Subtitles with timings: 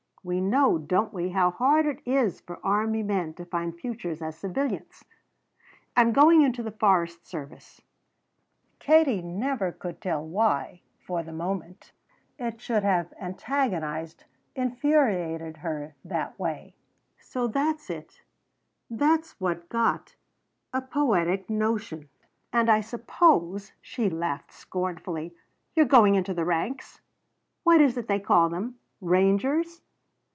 [0.23, 4.37] "We know, don't we, how hard it is for army men to find futures as
[4.37, 5.03] civilians?"
[5.97, 7.81] "I'm going into the forest service."
[8.77, 11.91] Katie never could tell why, for the moment,
[12.37, 14.25] it should have antagonized,
[14.55, 16.75] infuriated her that way.
[17.19, 18.21] "So that's it.
[18.91, 20.13] That's what got
[20.71, 22.09] a poetic notion!
[22.53, 25.33] And I suppose," she laughed scornfully,
[25.75, 27.01] "you're going into the ranks?
[27.63, 28.77] What is it they call them?
[29.01, 29.81] Rangers?